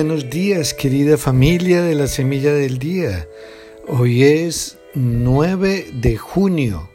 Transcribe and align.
Buenos 0.00 0.30
días, 0.30 0.74
querida 0.74 1.18
familia 1.18 1.82
de 1.82 1.96
la 1.96 2.06
Semilla 2.06 2.52
del 2.52 2.78
Día. 2.78 3.26
Hoy 3.88 4.22
es 4.22 4.78
9 4.94 5.90
de 5.92 6.16
junio, 6.16 6.88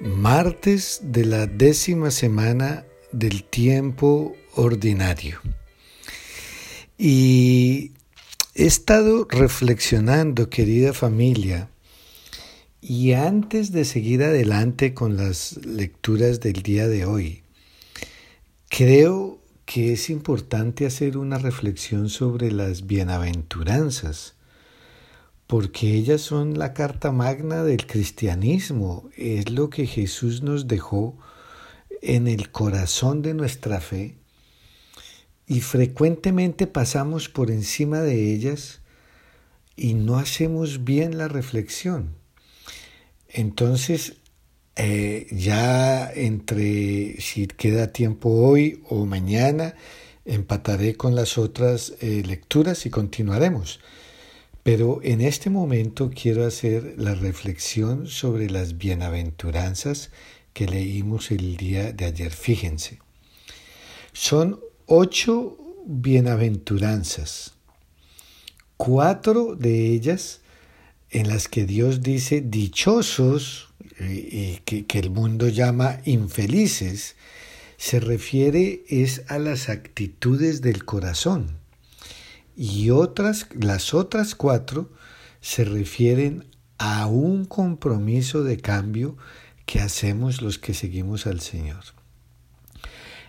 martes 0.00 1.00
de 1.02 1.26
la 1.26 1.46
décima 1.46 2.10
semana 2.10 2.86
del 3.12 3.44
tiempo 3.44 4.34
ordinario. 4.54 5.38
Y 6.96 7.92
he 8.54 8.64
estado 8.64 9.26
reflexionando, 9.28 10.48
querida 10.48 10.94
familia, 10.94 11.68
y 12.80 13.12
antes 13.12 13.70
de 13.70 13.84
seguir 13.84 14.22
adelante 14.22 14.94
con 14.94 15.18
las 15.18 15.58
lecturas 15.66 16.40
del 16.40 16.62
día 16.62 16.88
de 16.88 17.04
hoy, 17.04 17.42
creo 18.70 19.39
que 19.70 19.92
es 19.92 20.10
importante 20.10 20.84
hacer 20.84 21.16
una 21.16 21.38
reflexión 21.38 22.08
sobre 22.08 22.50
las 22.50 22.88
bienaventuranzas, 22.88 24.34
porque 25.46 25.94
ellas 25.94 26.22
son 26.22 26.58
la 26.58 26.74
carta 26.74 27.12
magna 27.12 27.62
del 27.62 27.86
cristianismo, 27.86 29.08
es 29.16 29.48
lo 29.48 29.70
que 29.70 29.86
Jesús 29.86 30.42
nos 30.42 30.66
dejó 30.66 31.16
en 32.02 32.26
el 32.26 32.50
corazón 32.50 33.22
de 33.22 33.32
nuestra 33.32 33.80
fe 33.80 34.16
y 35.46 35.60
frecuentemente 35.60 36.66
pasamos 36.66 37.28
por 37.28 37.52
encima 37.52 38.00
de 38.00 38.34
ellas 38.34 38.80
y 39.76 39.94
no 39.94 40.18
hacemos 40.18 40.82
bien 40.82 41.16
la 41.16 41.28
reflexión. 41.28 42.16
Entonces 43.28 44.16
eh, 44.82 45.26
ya 45.30 46.10
entre 46.10 47.20
si 47.20 47.46
queda 47.46 47.92
tiempo 47.92 48.30
hoy 48.30 48.82
o 48.88 49.04
mañana, 49.04 49.74
empataré 50.24 50.96
con 50.96 51.14
las 51.14 51.36
otras 51.36 51.92
eh, 52.00 52.22
lecturas 52.24 52.86
y 52.86 52.90
continuaremos. 52.90 53.80
Pero 54.62 55.00
en 55.02 55.20
este 55.20 55.50
momento 55.50 56.10
quiero 56.10 56.46
hacer 56.46 56.94
la 56.96 57.14
reflexión 57.14 58.06
sobre 58.06 58.48
las 58.48 58.78
bienaventuranzas 58.78 60.12
que 60.54 60.66
leímos 60.66 61.30
el 61.30 61.58
día 61.58 61.92
de 61.92 62.06
ayer. 62.06 62.30
Fíjense, 62.30 63.00
son 64.14 64.60
ocho 64.86 65.58
bienaventuranzas, 65.84 67.52
cuatro 68.78 69.56
de 69.56 69.92
ellas 69.92 70.40
en 71.10 71.28
las 71.28 71.48
que 71.48 71.66
Dios 71.66 72.00
dice 72.00 72.40
dichosos 72.40 73.69
y 74.00 74.60
que, 74.64 74.98
el 74.98 75.10
mundo 75.10 75.48
llama 75.48 76.00
infelices, 76.04 77.16
se 77.76 78.00
refiere 78.00 78.84
es 78.88 79.22
a 79.28 79.38
las 79.38 79.68
actitudes 79.68 80.62
del 80.62 80.84
corazón. 80.84 81.58
Y 82.56 82.90
otras, 82.90 83.46
las 83.58 83.94
otras 83.94 84.34
cuatro 84.34 84.90
se 85.40 85.64
refieren 85.64 86.46
a 86.78 87.06
un 87.06 87.44
compromiso 87.44 88.42
de 88.42 88.58
cambio 88.58 89.16
que 89.66 89.80
hacemos 89.80 90.42
los 90.42 90.58
que 90.58 90.74
seguimos 90.74 91.26
al 91.26 91.40
Señor. 91.40 91.84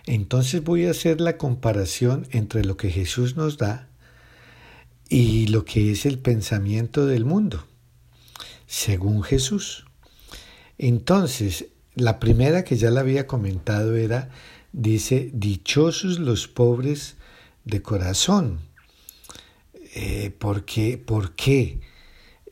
Entonces 0.06 0.64
voy 0.64 0.86
a 0.86 0.90
hacer 0.90 1.20
la 1.20 1.36
comparación 1.38 2.26
entre 2.30 2.64
lo 2.64 2.76
que 2.76 2.90
Jesús 2.90 3.36
nos 3.36 3.58
da 3.58 3.88
y 5.08 5.46
lo 5.48 5.64
que 5.64 5.92
es 5.92 6.06
el 6.06 6.18
pensamiento 6.18 7.06
del 7.06 7.24
mundo, 7.24 7.66
según 8.66 9.22
Jesús. 9.22 9.84
Entonces, 10.82 11.66
la 11.94 12.18
primera 12.18 12.64
que 12.64 12.74
ya 12.76 12.90
la 12.90 13.02
había 13.02 13.28
comentado 13.28 13.94
era, 13.94 14.30
dice, 14.72 15.30
dichosos 15.32 16.18
los 16.18 16.48
pobres 16.48 17.14
de 17.64 17.82
corazón. 17.82 18.58
Eh, 19.94 20.34
¿por, 20.36 20.64
qué? 20.64 20.98
¿Por 20.98 21.36
qué? 21.36 21.78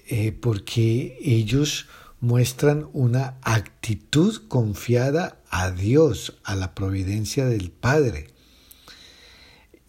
Eh, 0.07 0.31
porque 0.31 1.19
ellos 1.21 1.89
muestran 2.21 2.89
una 2.93 3.37
actitud 3.43 4.47
confiada 4.47 5.41
a 5.51 5.73
Dios, 5.73 6.39
a 6.45 6.55
la 6.55 6.73
providencia 6.77 7.47
del 7.47 7.73
Padre. 7.73 8.29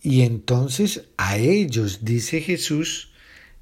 Y 0.02 0.22
entonces 0.22 1.03
a 1.16 1.38
ellos, 1.38 2.00
dice 2.02 2.41
Jesús, 2.41 3.12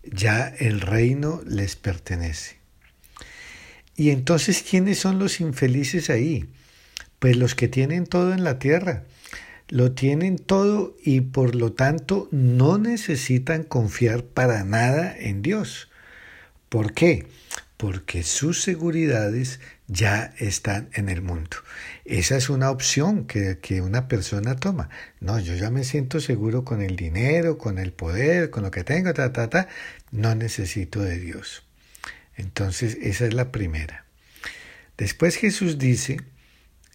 ya 0.03 0.47
el 0.47 0.79
reino 0.79 1.41
les 1.45 1.75
pertenece. 1.75 2.58
Y 3.99 4.11
entonces, 4.11 4.63
¿quiénes 4.63 4.97
son 4.97 5.19
los 5.19 5.41
infelices 5.41 6.09
ahí? 6.09 6.47
Pues 7.19 7.35
los 7.35 7.53
que 7.53 7.67
tienen 7.67 8.05
todo 8.05 8.31
en 8.31 8.45
la 8.45 8.57
tierra. 8.57 9.03
Lo 9.67 9.91
tienen 9.91 10.37
todo 10.37 10.95
y 11.03 11.19
por 11.19 11.53
lo 11.53 11.73
tanto 11.73 12.29
no 12.31 12.77
necesitan 12.77 13.63
confiar 13.63 14.23
para 14.23 14.63
nada 14.63 15.13
en 15.19 15.41
Dios. 15.41 15.89
¿Por 16.69 16.93
qué? 16.93 17.27
Porque 17.75 18.23
sus 18.23 18.61
seguridades 18.61 19.59
ya 19.89 20.33
están 20.37 20.87
en 20.93 21.09
el 21.09 21.21
mundo. 21.21 21.57
Esa 22.05 22.37
es 22.37 22.49
una 22.49 22.71
opción 22.71 23.25
que, 23.27 23.59
que, 23.59 23.81
una 23.81 24.07
persona 24.07 24.55
toma. 24.55 24.87
No, 25.19 25.41
yo 25.41 25.55
ya 25.55 25.71
me 25.71 25.83
siento 25.83 26.21
seguro 26.21 26.63
con 26.63 26.81
el 26.81 26.95
dinero, 26.95 27.57
con 27.57 27.77
el 27.77 27.91
poder, 27.91 28.49
con 28.49 28.63
lo 28.63 28.71
que 28.71 28.85
tengo, 28.85 29.13
ta, 29.13 29.33
ta, 29.33 29.49
ta. 29.49 29.67
No 30.09 30.35
necesito 30.35 31.01
de 31.01 31.19
Dios. 31.19 31.63
Entonces, 32.39 32.97
esa 33.01 33.25
es 33.27 33.33
la 33.33 33.51
primera. 33.51 34.05
Después 34.97 35.35
Jesús 35.35 35.77
dice, 35.77 36.21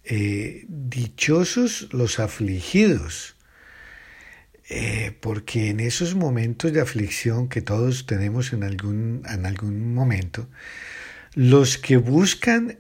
eh, 0.05 0.65
dichosos 0.69 1.89
los 1.93 2.19
afligidos, 2.19 3.37
eh, 4.71 5.15
porque 5.21 5.69
en 5.69 5.81
esos 5.81 6.15
momentos 6.15 6.73
de 6.73 6.81
aflicción 6.81 7.51
que 7.51 7.61
todos 7.61 8.07
tenemos 8.07 8.55
en 8.55 8.65
algún, 8.65 9.23
en 9.29 9.45
algún 9.45 9.93
momento, 9.93 10.49
los 11.35 11.77
que 11.77 11.99
buscan, 11.99 12.79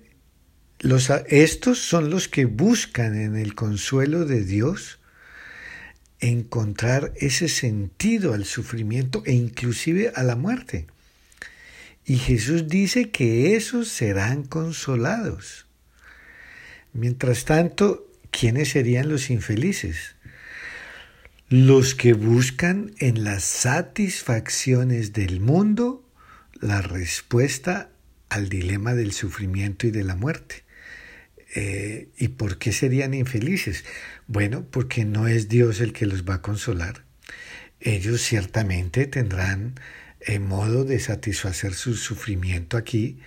los, 0.81 1.11
estos 1.29 1.79
son 1.79 2.09
los 2.09 2.29
que 2.29 2.47
buscan 2.47 3.15
en 3.15 3.37
el 3.37 3.55
consuelo 3.55 4.25
de 4.25 4.43
Dios 4.43 5.01
encontrar 6.19 7.13
ese 7.17 7.51
sentido 7.51 8.33
al 8.33 8.47
sufrimiento 8.47 9.23
e 9.27 9.33
inclusive 9.33 10.13
a 10.15 10.23
la 10.23 10.37
muerte. 10.37 10.87
Y 12.05 12.19
Jesús 12.19 12.69
dice 12.69 13.11
que 13.11 13.57
esos 13.57 13.89
serán 13.89 14.45
consolados. 14.45 15.67
Mientras 16.93 17.45
tanto, 17.45 18.11
¿quiénes 18.31 18.71
serían 18.71 19.09
los 19.09 19.31
infelices? 19.31 20.15
Los 21.49 21.95
que 21.95 22.13
buscan 22.13 22.93
en 22.99 23.25
las 23.25 23.45
satisfacciones 23.45 25.13
del 25.13 25.41
mundo 25.41 26.05
la 26.61 26.83
respuesta 26.83 27.91
al 28.29 28.49
dilema 28.49 28.95
del 28.95 29.13
sufrimiento 29.13 29.87
y 29.87 29.91
de 29.91 30.05
la 30.05 30.17
muerte. 30.17 30.65
Eh, 31.55 32.09
¿Y 32.19 32.29
por 32.29 32.59
qué 32.59 32.73
serían 32.73 33.15
infelices? 33.15 33.85
Bueno, 34.27 34.67
porque 34.71 35.05
no 35.05 35.29
es 35.29 35.49
Dios 35.49 35.81
el 35.81 35.93
que 35.93 36.07
los 36.07 36.25
va 36.25 36.35
a 36.35 36.43
consolar. 36.43 37.05
Ellos 37.81 38.23
ciertamente 38.23 39.07
tendrán 39.07 39.75
en 40.27 40.47
modo 40.47 40.85
de 40.85 40.99
satisfacer 41.01 41.75
su 41.75 41.95
sufrimiento 41.95 42.77
aquí, 42.77 43.19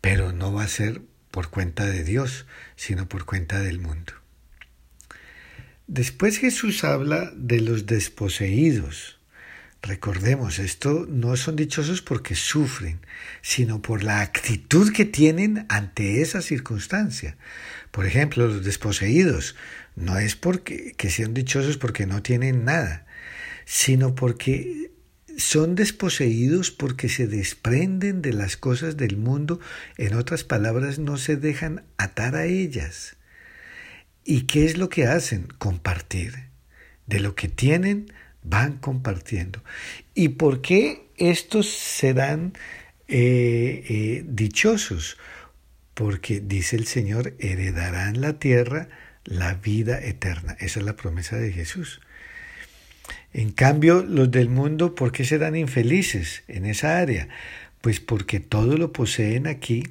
pero 0.00 0.32
no 0.32 0.52
va 0.52 0.64
a 0.64 0.68
ser 0.68 1.02
por 1.30 1.50
cuenta 1.50 1.86
de 1.86 2.04
Dios, 2.04 2.46
sino 2.76 3.08
por 3.08 3.24
cuenta 3.24 3.60
del 3.60 3.78
mundo. 3.78 4.12
Después 5.86 6.38
Jesús 6.38 6.84
habla 6.84 7.32
de 7.34 7.60
los 7.60 7.86
desposeídos. 7.86 9.18
Recordemos, 9.80 10.58
esto 10.58 11.06
no 11.08 11.36
son 11.36 11.56
dichosos 11.56 12.02
porque 12.02 12.34
sufren, 12.34 13.00
sino 13.42 13.80
por 13.80 14.02
la 14.02 14.20
actitud 14.20 14.92
que 14.92 15.04
tienen 15.04 15.66
ante 15.68 16.20
esa 16.20 16.42
circunstancia. 16.42 17.36
Por 17.90 18.04
ejemplo, 18.04 18.48
los 18.48 18.64
desposeídos 18.64 19.54
no 19.96 20.18
es 20.18 20.34
porque 20.34 20.94
que 20.96 21.10
sean 21.10 21.32
dichosos 21.32 21.78
porque 21.78 22.06
no 22.06 22.22
tienen 22.22 22.64
nada, 22.64 23.06
sino 23.64 24.14
porque 24.14 24.90
son 25.38 25.76
desposeídos 25.76 26.72
porque 26.72 27.08
se 27.08 27.28
desprenden 27.28 28.22
de 28.22 28.32
las 28.32 28.56
cosas 28.56 28.96
del 28.96 29.16
mundo, 29.16 29.60
en 29.96 30.14
otras 30.14 30.42
palabras, 30.42 30.98
no 30.98 31.16
se 31.16 31.36
dejan 31.36 31.84
atar 31.96 32.34
a 32.34 32.44
ellas. 32.44 33.16
¿Y 34.24 34.42
qué 34.42 34.66
es 34.66 34.76
lo 34.76 34.88
que 34.88 35.06
hacen? 35.06 35.46
Compartir. 35.58 36.48
De 37.06 37.20
lo 37.20 37.36
que 37.36 37.48
tienen, 37.48 38.12
van 38.42 38.78
compartiendo. 38.78 39.62
¿Y 40.12 40.30
por 40.30 40.60
qué 40.60 41.08
estos 41.16 41.68
serán 41.68 42.52
eh, 43.06 43.84
eh, 43.88 44.24
dichosos? 44.26 45.18
Porque, 45.94 46.40
dice 46.40 46.76
el 46.76 46.86
Señor, 46.86 47.34
heredarán 47.38 48.20
la 48.20 48.40
tierra, 48.40 48.88
la 49.24 49.54
vida 49.54 50.04
eterna. 50.04 50.56
Esa 50.58 50.80
es 50.80 50.84
la 50.84 50.96
promesa 50.96 51.36
de 51.36 51.52
Jesús. 51.52 52.00
En 53.32 53.52
cambio, 53.52 54.02
los 54.02 54.30
del 54.30 54.48
mundo, 54.48 54.94
¿por 54.94 55.12
qué 55.12 55.24
serán 55.24 55.56
infelices 55.56 56.42
en 56.48 56.66
esa 56.66 56.98
área? 56.98 57.28
Pues 57.80 58.00
porque 58.00 58.40
todo 58.40 58.76
lo 58.76 58.92
poseen 58.92 59.46
aquí, 59.46 59.84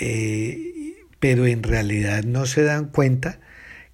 eh, 0.00 1.04
pero 1.20 1.46
en 1.46 1.62
realidad 1.62 2.24
no 2.24 2.46
se 2.46 2.62
dan 2.62 2.86
cuenta 2.86 3.40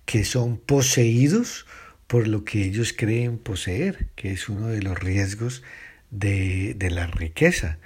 que 0.04 0.24
son 0.24 0.58
poseídos 0.58 1.66
por 2.06 2.28
lo 2.28 2.44
que 2.44 2.64
ellos 2.64 2.92
creen 2.92 3.38
poseer, 3.38 4.08
que 4.16 4.32
es 4.32 4.48
uno 4.48 4.68
de 4.68 4.82
los 4.82 4.98
riesgos 4.98 5.62
de, 6.10 6.74
de 6.74 6.90
la 6.90 7.06
riqueza. 7.06 7.78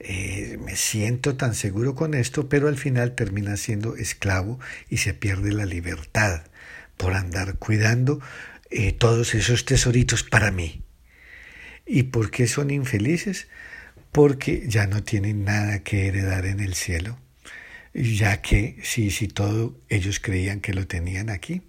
Eh, 0.00 0.58
me 0.62 0.76
siento 0.76 1.36
tan 1.36 1.54
seguro 1.54 1.94
con 1.94 2.12
esto, 2.14 2.48
pero 2.48 2.68
al 2.68 2.76
final 2.76 3.14
termina 3.14 3.56
siendo 3.56 3.96
esclavo 3.96 4.60
y 4.90 4.98
se 4.98 5.14
pierde 5.14 5.52
la 5.52 5.64
libertad 5.64 6.42
por 6.96 7.14
andar 7.14 7.56
cuidando 7.56 8.20
eh, 8.76 8.90
todos 8.90 9.36
esos 9.36 9.64
tesoritos 9.64 10.24
para 10.24 10.50
mí. 10.50 10.82
¿Y 11.86 12.04
por 12.04 12.32
qué 12.32 12.48
son 12.48 12.72
infelices? 12.72 13.46
Porque 14.10 14.64
ya 14.66 14.88
no 14.88 15.04
tienen 15.04 15.44
nada 15.44 15.84
que 15.84 16.08
heredar 16.08 16.44
en 16.44 16.58
el 16.58 16.74
cielo, 16.74 17.16
ya 17.94 18.42
que 18.42 18.78
sí, 18.82 19.12
sí, 19.12 19.28
todo 19.28 19.80
ellos 19.88 20.18
creían 20.18 20.60
que 20.60 20.74
lo 20.74 20.88
tenían 20.88 21.30
aquí. 21.30 21.62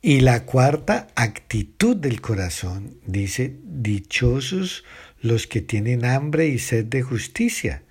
Y 0.00 0.20
la 0.20 0.46
cuarta 0.46 1.08
actitud 1.16 1.96
del 1.96 2.22
corazón 2.22 2.98
dice, 3.04 3.58
dichosos 3.62 4.84
los 5.20 5.46
que 5.46 5.60
tienen 5.60 6.06
hambre 6.06 6.46
y 6.48 6.58
sed 6.58 6.86
de 6.86 7.02
justicia. 7.02 7.82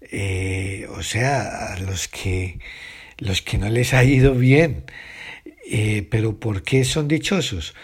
Eh, 0.00 0.88
o 0.90 1.04
sea, 1.04 1.76
los 1.86 2.08
que, 2.08 2.58
los 3.18 3.42
que 3.42 3.58
no 3.58 3.68
les 3.68 3.94
ha 3.94 4.02
ido 4.02 4.34
bien. 4.34 4.84
Eh, 5.70 6.06
pero 6.10 6.40
¿por 6.40 6.62
qué 6.62 6.84
son 6.84 7.08
dichosos? 7.08 7.74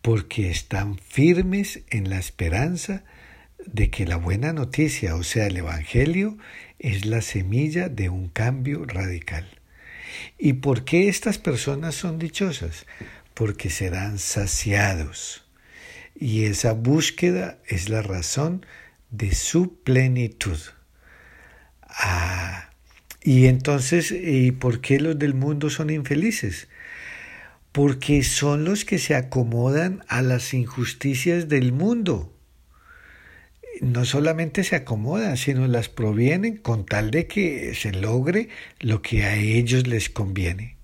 Porque 0.00 0.48
están 0.48 0.96
firmes 0.98 1.80
en 1.90 2.08
la 2.08 2.18
esperanza 2.18 3.02
de 3.66 3.90
que 3.90 4.06
la 4.06 4.16
buena 4.16 4.52
noticia, 4.52 5.16
o 5.16 5.24
sea, 5.24 5.48
el 5.48 5.56
Evangelio, 5.56 6.38
es 6.78 7.04
la 7.04 7.20
semilla 7.20 7.88
de 7.88 8.08
un 8.10 8.28
cambio 8.28 8.84
radical. 8.84 9.48
¿Y 10.38 10.52
por 10.54 10.84
qué 10.84 11.08
estas 11.08 11.38
personas 11.38 11.96
son 11.96 12.20
dichosas? 12.20 12.86
Porque 13.34 13.70
serán 13.70 14.20
saciados 14.20 15.44
y 16.14 16.44
esa 16.44 16.72
búsqueda 16.74 17.58
es 17.66 17.88
la 17.88 18.02
razón 18.02 18.64
de 19.10 19.34
su 19.34 19.82
plenitud. 19.82 20.58
Ah, 21.88 22.70
y 23.20 23.46
entonces, 23.46 24.12
¿y 24.12 24.52
por 24.52 24.80
qué 24.80 25.00
los 25.00 25.18
del 25.18 25.34
mundo 25.34 25.70
son 25.70 25.90
infelices? 25.90 26.68
Porque 27.72 28.22
son 28.22 28.64
los 28.64 28.84
que 28.84 28.98
se 28.98 29.14
acomodan 29.14 30.04
a 30.08 30.22
las 30.22 30.52
injusticias 30.54 31.48
del 31.48 31.72
mundo. 31.72 32.32
No 33.80 34.04
solamente 34.04 34.62
se 34.62 34.76
acomodan, 34.76 35.36
sino 35.36 35.66
las 35.66 35.88
provienen 35.88 36.58
con 36.58 36.84
tal 36.84 37.10
de 37.10 37.26
que 37.26 37.74
se 37.74 37.92
logre 37.92 38.48
lo 38.78 39.00
que 39.00 39.24
a 39.24 39.36
ellos 39.36 39.86
les 39.86 40.10
conviene. 40.10 40.76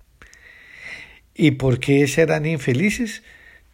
¿Y 1.34 1.52
por 1.52 1.78
qué 1.78 2.08
serán 2.08 2.46
infelices? 2.46 3.22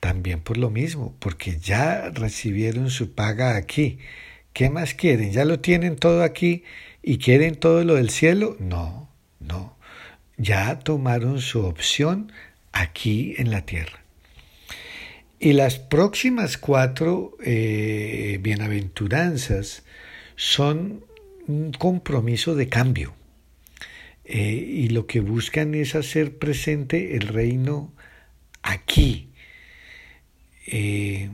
También 0.00 0.40
por 0.40 0.58
lo 0.58 0.68
mismo, 0.68 1.16
porque 1.18 1.58
ya 1.58 2.10
recibieron 2.10 2.90
su 2.90 3.14
paga 3.14 3.56
aquí. 3.56 4.00
¿Qué 4.52 4.68
más 4.68 4.92
quieren? 4.92 5.32
¿Ya 5.32 5.46
lo 5.46 5.60
tienen 5.60 5.96
todo 5.96 6.22
aquí 6.22 6.64
y 7.02 7.16
quieren 7.16 7.54
todo 7.54 7.82
lo 7.84 7.94
del 7.94 8.10
cielo? 8.10 8.56
No, 8.60 9.08
no. 9.40 9.78
Ya 10.36 10.78
tomaron 10.80 11.40
su 11.40 11.64
opción 11.64 12.30
aquí 12.74 13.34
en 13.38 13.50
la 13.50 13.64
tierra. 13.64 14.04
Y 15.38 15.52
las 15.52 15.78
próximas 15.78 16.58
cuatro 16.58 17.36
eh, 17.42 18.38
bienaventuranzas 18.40 19.84
son 20.36 21.04
un 21.46 21.72
compromiso 21.72 22.54
de 22.54 22.68
cambio. 22.68 23.14
Eh, 24.24 24.52
y 24.52 24.88
lo 24.88 25.06
que 25.06 25.20
buscan 25.20 25.74
es 25.74 25.94
hacer 25.94 26.38
presente 26.38 27.14
el 27.16 27.28
reino 27.28 27.92
aquí, 28.62 29.28
eh, 30.66 31.28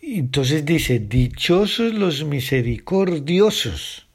entonces 0.00 0.64
dice, 0.64 0.98
dichosos 1.00 1.92
los 1.92 2.24
misericordiosos, 2.24 4.08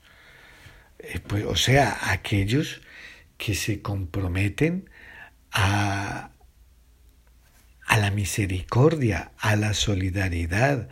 pues, 1.27 1.45
o 1.45 1.55
sea, 1.55 2.11
aquellos 2.11 2.81
que 3.37 3.53
se 3.53 3.83
comprometen 3.83 4.89
a, 5.53 6.31
la 7.97 8.11
misericordia, 8.11 9.31
a 9.37 9.55
la 9.55 9.73
solidaridad, 9.73 10.89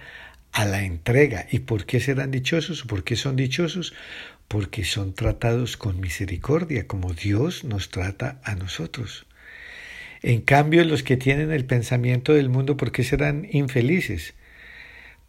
a 0.52 0.66
la 0.66 0.84
entrega. 0.84 1.48
¿Y 1.52 1.60
por 1.60 1.86
qué 1.86 2.00
serán 2.00 2.32
dichosos? 2.32 2.84
¿Por 2.84 3.04
qué 3.04 3.16
son 3.16 3.36
dichosos? 3.36 3.94
Porque 4.48 4.84
son 4.86 5.14
tratados 5.14 5.78
con 5.78 6.00
misericordia, 6.00 6.88
como 6.88 7.14
Dios 7.14 7.64
nos 7.64 7.90
trata 7.90 8.40
a 8.44 8.56
nosotros. 8.56 9.26
En 10.22 10.42
cambio, 10.42 10.86
los 10.86 11.04
que 11.04 11.18
tienen 11.18 11.52
el 11.52 11.66
pensamiento 11.66 12.34
del 12.34 12.50
mundo, 12.50 12.78
¿por 12.78 12.92
qué 12.92 13.04
serán 13.04 13.48
infelices? 13.52 14.36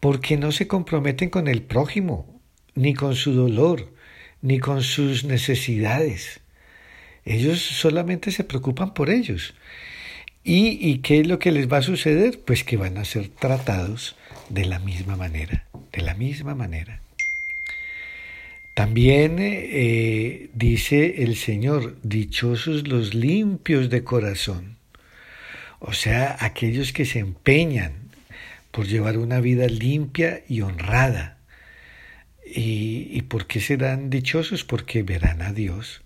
Porque 0.00 0.36
no 0.36 0.52
se 0.52 0.68
comprometen 0.68 1.30
con 1.30 1.48
el 1.48 1.62
prójimo, 1.62 2.40
ni 2.74 2.92
con 2.92 3.14
su 3.14 3.32
dolor, 3.32 3.94
ni 4.42 4.58
con 4.58 4.82
sus 4.82 5.24
necesidades. 5.24 6.41
Ellos 7.24 7.60
solamente 7.60 8.30
se 8.30 8.44
preocupan 8.44 8.94
por 8.94 9.10
ellos. 9.10 9.54
¿Y, 10.44 10.78
¿Y 10.80 10.98
qué 10.98 11.20
es 11.20 11.26
lo 11.26 11.38
que 11.38 11.52
les 11.52 11.70
va 11.70 11.78
a 11.78 11.82
suceder? 11.82 12.40
Pues 12.40 12.64
que 12.64 12.76
van 12.76 12.98
a 12.98 13.04
ser 13.04 13.28
tratados 13.28 14.16
de 14.48 14.64
la 14.64 14.78
misma 14.78 15.16
manera, 15.16 15.66
de 15.92 16.02
la 16.02 16.14
misma 16.14 16.54
manera. 16.54 17.00
También 18.74 19.36
eh, 19.38 20.48
dice 20.54 21.22
el 21.22 21.36
Señor, 21.36 21.98
dichosos 22.02 22.88
los 22.88 23.12
limpios 23.12 23.90
de 23.90 24.02
corazón, 24.02 24.76
o 25.78 25.92
sea, 25.92 26.36
aquellos 26.40 26.92
que 26.92 27.04
se 27.04 27.18
empeñan 27.18 27.92
por 28.70 28.86
llevar 28.86 29.18
una 29.18 29.40
vida 29.40 29.66
limpia 29.66 30.42
y 30.48 30.62
honrada. 30.62 31.36
¿Y, 32.54 33.20
por 33.22 33.46
qué 33.46 33.60
serán 33.60 34.10
dichosos? 34.10 34.64
Porque 34.64 35.02
verán 35.02 35.42
a 35.42 35.52
Dios. 35.52 36.02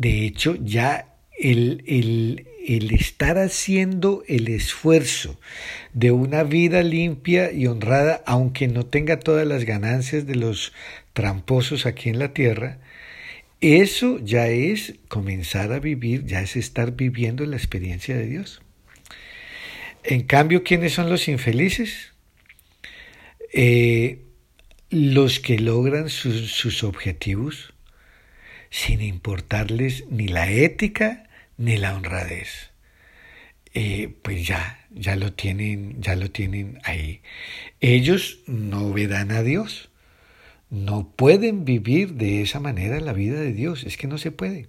De 0.00 0.24
hecho, 0.24 0.56
ya 0.64 1.14
el, 1.38 1.84
el, 1.86 2.46
el 2.66 2.90
estar 2.94 3.36
haciendo 3.36 4.24
el 4.28 4.48
esfuerzo 4.48 5.38
de 5.92 6.10
una 6.10 6.42
vida 6.42 6.82
limpia 6.82 7.52
y 7.52 7.66
honrada, 7.66 8.22
aunque 8.24 8.66
no 8.66 8.86
tenga 8.86 9.18
todas 9.18 9.46
las 9.46 9.64
ganancias 9.64 10.26
de 10.26 10.36
los 10.36 10.72
tramposos 11.12 11.84
aquí 11.84 12.08
en 12.08 12.18
la 12.18 12.32
tierra, 12.32 12.78
eso 13.60 14.18
ya 14.24 14.48
es 14.48 14.94
comenzar 15.08 15.70
a 15.74 15.80
vivir, 15.80 16.24
ya 16.24 16.40
es 16.40 16.56
estar 16.56 16.96
viviendo 16.96 17.44
la 17.44 17.58
experiencia 17.58 18.16
de 18.16 18.26
Dios. 18.26 18.62
En 20.02 20.22
cambio, 20.22 20.64
¿quiénes 20.64 20.94
son 20.94 21.10
los 21.10 21.28
infelices? 21.28 22.12
Eh, 23.52 24.20
los 24.88 25.40
que 25.40 25.58
logran 25.58 26.08
sus, 26.08 26.84
objetivos 26.84 27.74
sin 28.70 29.02
importarles 29.02 30.04
ni 30.08 30.28
la 30.28 30.50
ética 30.50 31.28
ni 31.56 31.76
la 31.76 31.94
honradez. 31.94 32.70
Eh, 33.74 34.16
pues 34.22 34.46
ya, 34.46 34.86
ya 34.90 35.14
lo 35.16 35.32
tienen, 35.32 36.00
ya 36.00 36.16
lo 36.16 36.30
tienen 36.30 36.80
ahí. 36.84 37.20
Ellos 37.80 38.38
no 38.46 38.92
verán 38.92 39.30
a 39.30 39.42
Dios. 39.42 39.90
No 40.70 41.12
pueden 41.14 41.64
vivir 41.64 42.14
de 42.14 42.42
esa 42.42 42.60
manera 42.60 43.00
la 43.00 43.12
vida 43.12 43.40
de 43.40 43.52
Dios. 43.52 43.84
Es 43.84 43.96
que 43.96 44.06
no 44.06 44.18
se 44.18 44.32
puede. 44.32 44.68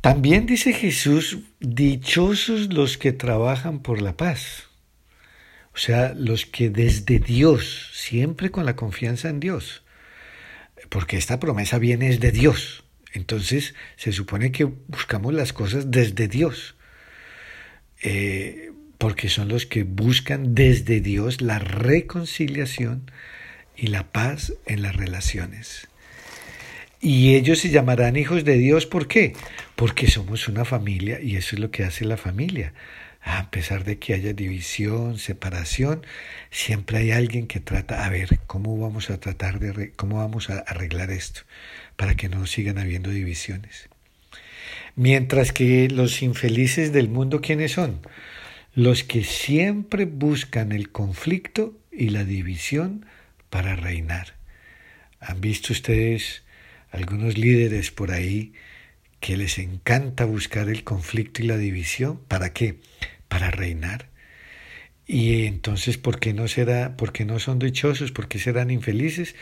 También 0.00 0.46
dice 0.46 0.72
Jesús, 0.72 1.38
dichosos 1.60 2.72
los 2.72 2.98
que 2.98 3.12
trabajan 3.12 3.80
por 3.80 4.02
la 4.02 4.16
paz. 4.16 4.68
O 5.74 5.78
sea, 5.78 6.14
los 6.14 6.46
que 6.46 6.68
desde 6.70 7.18
Dios, 7.18 7.90
siempre 7.94 8.50
con 8.50 8.66
la 8.66 8.76
confianza 8.76 9.28
en 9.28 9.40
Dios, 9.40 9.83
porque 10.88 11.16
esta 11.16 11.40
promesa 11.40 11.78
viene 11.78 12.08
es 12.08 12.20
de 12.20 12.32
Dios. 12.32 12.84
Entonces 13.12 13.74
se 13.96 14.12
supone 14.12 14.52
que 14.52 14.64
buscamos 14.64 15.32
las 15.34 15.52
cosas 15.52 15.90
desde 15.90 16.28
Dios, 16.28 16.74
eh, 18.02 18.72
porque 18.98 19.28
son 19.28 19.48
los 19.48 19.66
que 19.66 19.84
buscan 19.84 20.54
desde 20.54 21.00
Dios 21.00 21.40
la 21.40 21.58
reconciliación 21.58 23.10
y 23.76 23.88
la 23.88 24.10
paz 24.10 24.52
en 24.66 24.82
las 24.82 24.96
relaciones. 24.96 25.88
Y 27.00 27.34
ellos 27.34 27.58
se 27.58 27.70
llamarán 27.70 28.16
hijos 28.16 28.44
de 28.44 28.56
Dios, 28.56 28.86
¿por 28.86 29.06
qué? 29.08 29.34
Porque 29.76 30.08
somos 30.08 30.48
una 30.48 30.64
familia 30.64 31.20
y 31.20 31.36
eso 31.36 31.54
es 31.54 31.60
lo 31.60 31.70
que 31.70 31.84
hace 31.84 32.04
la 32.04 32.16
familia. 32.16 32.72
A 33.24 33.50
pesar 33.50 33.84
de 33.84 33.98
que 33.98 34.12
haya 34.12 34.34
división, 34.34 35.18
separación, 35.18 36.06
siempre 36.50 36.98
hay 36.98 37.10
alguien 37.10 37.46
que 37.46 37.58
trata, 37.58 38.04
a 38.04 38.10
ver, 38.10 38.38
¿cómo 38.46 38.78
vamos 38.78 39.08
a 39.08 39.18
tratar 39.18 39.58
de, 39.60 39.92
cómo 39.92 40.18
vamos 40.18 40.50
a 40.50 40.58
arreglar 40.58 41.10
esto 41.10 41.40
para 41.96 42.14
que 42.16 42.28
no 42.28 42.46
sigan 42.46 42.76
habiendo 42.76 43.10
divisiones? 43.10 43.88
Mientras 44.94 45.52
que 45.52 45.88
los 45.88 46.22
infelices 46.22 46.92
del 46.92 47.08
mundo, 47.08 47.40
¿quiénes 47.40 47.72
son? 47.72 48.00
Los 48.74 49.04
que 49.04 49.24
siempre 49.24 50.04
buscan 50.04 50.72
el 50.72 50.90
conflicto 50.90 51.74
y 51.90 52.10
la 52.10 52.24
división 52.24 53.06
para 53.48 53.74
reinar. 53.74 54.34
¿Han 55.18 55.40
visto 55.40 55.72
ustedes 55.72 56.42
algunos 56.90 57.38
líderes 57.38 57.90
por 57.90 58.12
ahí 58.12 58.52
que 59.24 59.38
les 59.38 59.58
encanta 59.58 60.26
buscar 60.26 60.68
el 60.68 60.84
conflicto 60.84 61.42
y 61.42 61.46
la 61.46 61.56
división. 61.56 62.20
¿Para 62.28 62.52
qué? 62.52 62.76
Para 63.34 63.50
reinar. 63.50 64.10
Y 65.08 65.46
entonces, 65.46 65.98
¿por 65.98 66.20
qué 66.20 66.32
no 66.32 66.46
será, 66.46 66.96
por 66.96 67.12
qué 67.12 67.24
no 67.24 67.40
son 67.40 67.58
dichosos? 67.58 68.12
¿Por 68.12 68.28
qué 68.28 68.38
serán 68.38 68.70
infelices? 68.70 69.34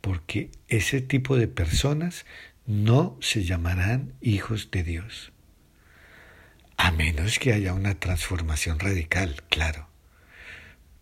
Porque 0.00 0.52
ese 0.68 1.00
tipo 1.00 1.36
de 1.36 1.48
personas 1.48 2.26
no 2.66 3.18
se 3.20 3.42
llamarán 3.42 4.12
hijos 4.20 4.70
de 4.70 4.84
Dios. 4.84 5.32
A 6.76 6.92
menos 6.92 7.40
que 7.40 7.52
haya 7.52 7.74
una 7.74 7.98
transformación 7.98 8.78
radical, 8.78 9.42
claro. 9.50 9.88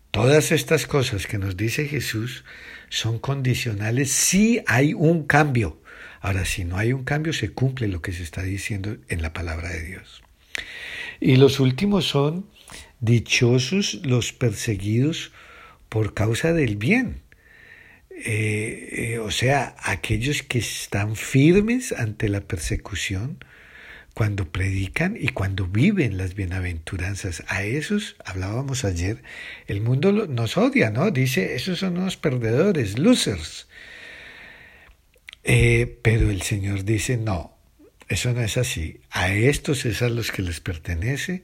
Todas 0.09 0.51
estas 0.51 0.87
cosas 0.87 1.27
que 1.27 1.37
nos 1.37 1.55
dice 1.55 1.87
Jesús 1.87 2.45
son 2.89 3.19
condicionales 3.19 4.11
si 4.11 4.63
hay 4.65 4.95
un 4.95 5.27
cambio. 5.27 5.83
Ahora, 6.19 6.45
si 6.45 6.65
no 6.65 6.77
hay 6.77 6.93
un 6.93 7.03
cambio, 7.03 7.31
se 7.31 7.51
cumple 7.51 7.87
lo 7.87 8.01
que 8.01 8.11
se 8.11 8.23
está 8.23 8.41
diciendo 8.41 8.97
en 9.07 9.21
la 9.21 9.33
palabra 9.33 9.69
de 9.69 9.83
Dios. 9.83 10.23
Y 11.19 11.35
los 11.35 11.59
últimos 11.59 12.05
son 12.05 12.45
dichosos 12.99 14.01
los 14.03 14.33
perseguidos 14.33 15.31
por 15.89 16.13
causa 16.13 16.53
del 16.53 16.75
bien. 16.77 17.21
Eh, 18.25 19.13
eh, 19.13 19.19
o 19.19 19.31
sea, 19.31 19.75
aquellos 19.81 20.43
que 20.43 20.59
están 20.59 21.15
firmes 21.15 21.93
ante 21.93 22.27
la 22.27 22.41
persecución 22.41 23.37
cuando 24.13 24.51
predican 24.51 25.15
y 25.17 25.29
cuando 25.29 25.65
viven 25.65 26.17
las 26.17 26.35
bienaventuranzas. 26.35 27.43
A 27.47 27.63
esos 27.63 28.17
hablábamos 28.25 28.83
ayer. 28.83 29.23
El 29.67 29.79
mundo 29.79 30.11
nos 30.11 30.57
odia, 30.57 30.89
¿no? 30.89 31.11
Dice, 31.11 31.55
esos 31.55 31.79
son 31.79 31.97
unos 31.97 32.17
perdedores, 32.17 32.99
losers. 32.99 33.69
Eh, 35.45 35.99
pero 36.01 36.29
el 36.29 36.41
Señor 36.41 36.83
dice, 36.83 37.15
no, 37.15 37.58
eso 38.09 38.33
no 38.33 38.41
es 38.41 38.57
así. 38.57 38.99
A 39.09 39.33
estos 39.33 39.85
es 39.85 40.01
a 40.01 40.09
los 40.09 40.31
que 40.31 40.41
les 40.41 40.59
pertenece 40.59 41.43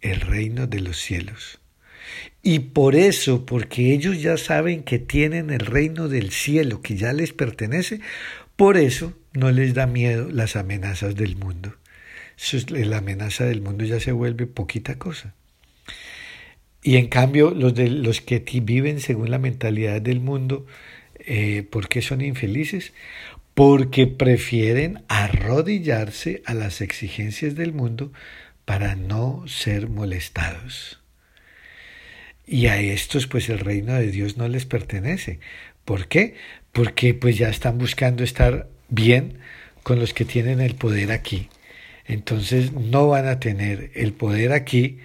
el 0.00 0.20
reino 0.20 0.66
de 0.66 0.80
los 0.80 0.98
cielos. 0.98 1.60
Y 2.42 2.58
por 2.58 2.94
eso, 2.94 3.46
porque 3.46 3.92
ellos 3.92 4.20
ya 4.20 4.36
saben 4.36 4.82
que 4.82 4.98
tienen 4.98 5.50
el 5.50 5.60
reino 5.60 6.08
del 6.08 6.30
cielo, 6.30 6.82
que 6.82 6.96
ya 6.96 7.12
les 7.12 7.32
pertenece, 7.32 8.00
por 8.56 8.76
eso 8.76 9.16
no 9.32 9.50
les 9.50 9.74
da 9.74 9.86
miedo 9.86 10.28
las 10.30 10.56
amenazas 10.56 11.14
del 11.14 11.36
mundo 11.36 11.74
la 12.68 12.98
amenaza 12.98 13.44
del 13.44 13.60
mundo 13.60 13.84
ya 13.84 14.00
se 14.00 14.12
vuelve 14.12 14.46
poquita 14.46 14.98
cosa. 14.98 15.34
Y 16.82 16.96
en 16.96 17.08
cambio, 17.08 17.50
los, 17.50 17.74
de, 17.74 17.88
los 17.90 18.20
que 18.20 18.38
viven 18.62 19.00
según 19.00 19.30
la 19.30 19.38
mentalidad 19.38 20.00
del 20.00 20.20
mundo, 20.20 20.66
eh, 21.18 21.62
¿por 21.70 21.88
qué 21.88 22.00
son 22.00 22.22
infelices? 22.22 22.94
Porque 23.54 24.06
prefieren 24.06 25.04
arrodillarse 25.08 26.42
a 26.46 26.54
las 26.54 26.80
exigencias 26.80 27.54
del 27.54 27.72
mundo 27.72 28.12
para 28.64 28.94
no 28.94 29.44
ser 29.46 29.88
molestados. 29.88 31.00
Y 32.46 32.66
a 32.66 32.80
estos 32.80 33.26
pues 33.26 33.48
el 33.48 33.58
reino 33.58 33.94
de 33.94 34.10
Dios 34.10 34.36
no 34.36 34.48
les 34.48 34.66
pertenece. 34.66 35.40
¿Por 35.84 36.08
qué? 36.08 36.34
Porque 36.72 37.14
pues 37.14 37.36
ya 37.36 37.48
están 37.48 37.78
buscando 37.78 38.24
estar 38.24 38.68
bien 38.88 39.38
con 39.82 39.98
los 39.98 40.14
que 40.14 40.24
tienen 40.24 40.60
el 40.60 40.74
poder 40.74 41.12
aquí 41.12 41.48
entonces 42.10 42.72
no 42.72 43.06
van 43.06 43.28
a 43.28 43.38
tener 43.38 43.92
el 43.94 44.12
poder 44.12 44.52
aquí 44.52 44.98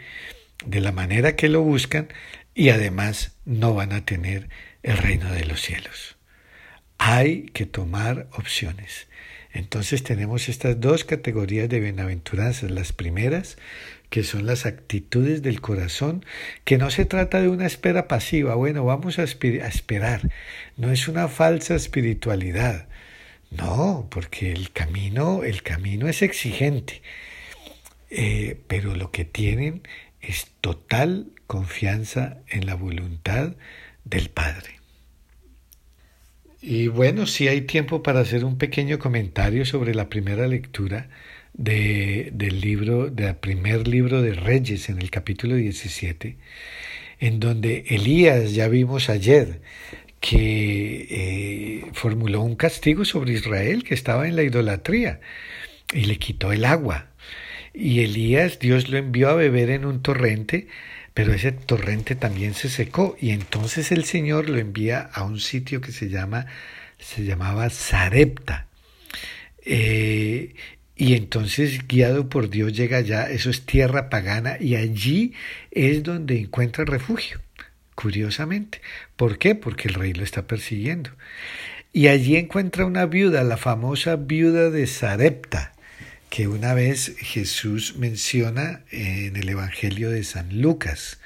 de 0.65 0.81
la 0.81 0.91
manera 0.91 1.35
que 1.35 1.49
lo 1.49 1.61
buscan 1.61 2.07
y 2.55 2.69
además 2.69 3.35
no 3.45 3.75
van 3.75 3.93
a 3.93 4.05
tener 4.05 4.49
el 4.81 4.97
reino 4.97 5.31
de 5.31 5.45
los 5.45 5.61
cielos. 5.61 6.14
Hay 6.97 7.43
que 7.53 7.65
tomar 7.65 8.27
opciones. 8.33 9.07
Entonces 9.55 10.03
tenemos 10.03 10.49
estas 10.49 10.81
dos 10.81 11.05
categorías 11.05 11.69
de 11.69 11.79
bienaventuranzas. 11.79 12.71
Las 12.71 12.91
primeras, 12.91 13.57
que 14.09 14.23
son 14.23 14.45
las 14.45 14.65
actitudes 14.65 15.41
del 15.41 15.61
corazón, 15.61 16.25
que 16.65 16.77
no 16.77 16.89
se 16.89 17.05
trata 17.05 17.41
de 17.41 17.47
una 17.47 17.65
espera 17.65 18.07
pasiva. 18.07 18.55
Bueno, 18.55 18.83
vamos 18.83 19.17
a, 19.17 19.23
esperar. 19.23 20.29
No 20.75 20.91
es 20.91 21.07
una 21.07 21.29
falsa 21.29 21.75
espiritualidad. 21.75 22.87
No, 23.51 24.07
porque 24.11 24.51
el 24.51 24.71
camino, 24.71 25.43
el 25.43 25.63
camino 25.63 26.09
es 26.09 26.21
exigente, 26.21 27.01
eh, 28.09 28.59
pero 28.67 28.95
lo 28.95 29.11
que 29.11 29.23
tienen 29.23 29.83
es 30.19 30.47
total 30.59 31.31
confianza 31.47 32.39
en 32.47 32.65
la 32.65 32.75
voluntad 32.75 33.53
del 34.03 34.29
Padre. 34.29 34.84
Y 36.67 36.87
bueno, 36.87 37.27
si 37.27 37.47
hay 37.47 37.61
tiempo 37.61 38.01
para 38.01 38.21
hacer 38.21 38.43
un 38.43 38.57
pequeño 38.57 38.97
comentario 38.97 39.65
sobre 39.65 39.93
la 39.93 40.09
primera 40.09 40.47
lectura 40.47 41.09
de, 41.53 42.31
del 42.33 42.59
libro, 42.59 43.11
del 43.11 43.35
primer 43.35 43.87
libro 43.87 44.23
de 44.23 44.33
Reyes 44.33 44.89
en 44.89 44.99
el 44.99 45.11
capítulo 45.11 45.57
17, 45.57 46.37
en 47.19 47.39
donde 47.39 47.85
Elías, 47.89 48.55
ya 48.55 48.67
vimos 48.67 49.11
ayer, 49.11 49.61
que 50.19 51.07
eh, 51.11 51.85
formuló 51.93 52.41
un 52.41 52.55
castigo 52.55 53.05
sobre 53.05 53.33
Israel 53.33 53.83
que 53.83 53.93
estaba 53.93 54.27
en 54.27 54.35
la 54.35 54.41
idolatría 54.41 55.19
y 55.93 56.05
le 56.05 56.17
quitó 56.17 56.51
el 56.51 56.65
agua. 56.65 57.09
Y 57.75 57.99
Elías, 57.99 58.57
Dios 58.57 58.89
lo 58.89 58.97
envió 58.97 59.29
a 59.29 59.35
beber 59.35 59.69
en 59.69 59.85
un 59.85 60.01
torrente, 60.01 60.67
pero 61.15 61.33
ese 61.33 61.51
torrente 61.51 62.15
también 62.15 62.53
se 62.53 62.69
secó 62.69 63.17
y 63.19 63.31
entonces 63.31 63.91
el 63.91 64.03
Señor 64.05 64.49
lo 64.49 64.59
envía 64.59 64.99
a 65.01 65.23
un 65.23 65.39
sitio 65.39 65.81
que 65.81 65.91
se 65.91 66.09
llama 66.09 66.45
se 66.99 67.23
llamaba 67.23 67.69
Sarepta. 67.69 68.67
Eh, 69.65 70.53
y 70.95 71.13
entonces, 71.15 71.87
guiado 71.87 72.29
por 72.29 72.49
Dios, 72.49 72.73
llega 72.73 72.97
allá, 72.97 73.29
eso 73.29 73.49
es 73.49 73.65
tierra 73.65 74.09
pagana, 74.09 74.57
y 74.59 74.75
allí 74.75 75.33
es 75.71 76.03
donde 76.03 76.39
encuentra 76.39 76.85
refugio 76.85 77.41
curiosamente. 77.95 78.81
¿Por 79.15 79.37
qué? 79.37 79.55
Porque 79.55 79.87
el 79.87 79.95
rey 79.95 80.13
lo 80.13 80.23
está 80.23 80.47
persiguiendo. 80.47 81.11
Y 81.93 82.07
allí 82.07 82.35
encuentra 82.35 82.85
una 82.85 83.05
viuda, 83.05 83.43
la 83.43 83.57
famosa 83.57 84.17
viuda 84.17 84.69
de 84.69 84.85
Sarepta, 84.85 85.73
que 86.35 86.49
una 86.49 86.73
vez 86.73 87.15
Jesús 87.17 87.95
menciona 87.95 88.83
en 88.91 89.37
el 89.37 89.47
Evangelio 89.47 90.09
de 90.09 90.25
San 90.25 90.59
Lucas. 90.59 91.17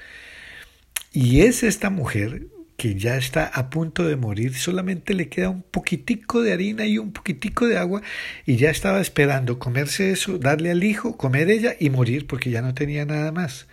Y 1.12 1.40
es 1.40 1.64
esta 1.64 1.90
mujer 1.90 2.46
que 2.76 2.94
ya 2.94 3.16
está 3.16 3.46
a 3.46 3.70
punto 3.70 4.06
de 4.06 4.14
morir, 4.14 4.54
solamente 4.54 5.14
le 5.14 5.28
queda 5.28 5.48
un 5.48 5.64
poquitico 5.64 6.42
de 6.42 6.52
harina 6.52 6.86
y 6.86 6.98
un 6.98 7.12
poquitico 7.12 7.66
de 7.66 7.76
agua 7.76 8.02
y 8.46 8.54
ya 8.54 8.70
estaba 8.70 9.00
esperando 9.00 9.58
comerse 9.58 10.12
eso, 10.12 10.38
darle 10.38 10.70
al 10.70 10.84
hijo, 10.84 11.16
comer 11.16 11.50
ella 11.50 11.74
y 11.80 11.90
morir 11.90 12.28
porque 12.28 12.50
ya 12.50 12.62
no 12.62 12.74
tenía 12.74 13.04
nada 13.04 13.32
más. 13.32 13.66